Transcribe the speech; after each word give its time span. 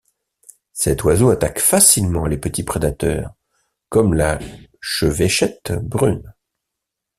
Cet 0.73 1.03
oiseau 1.03 1.29
attaque 1.29 1.59
facilement 1.59 2.25
les 2.25 2.39
petits 2.39 2.63
prédateurs 2.63 3.35
comme 3.89 4.15
la 4.15 4.39
Chevêchette 4.79 5.73
brune. 5.73 6.33